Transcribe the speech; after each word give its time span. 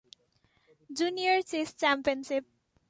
Junior 0.91 1.43
Chess 1.43 1.75
Championship. 1.75 2.45